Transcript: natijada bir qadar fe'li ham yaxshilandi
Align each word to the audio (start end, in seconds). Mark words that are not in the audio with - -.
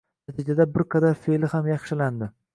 natijada 0.29 0.65
bir 0.77 0.85
qadar 0.95 1.21
fe'li 1.27 1.51
ham 1.53 1.71
yaxshilandi 1.75 2.35